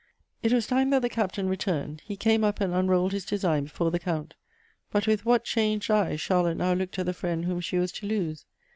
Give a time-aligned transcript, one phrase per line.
[0.41, 2.01] It was time that the Captain returned.
[2.03, 4.33] He came up and unrolled his design before the Count.
[4.89, 8.07] But with what changed eyes Charlotte now looked at the friend whom she was to
[8.07, 8.45] lose.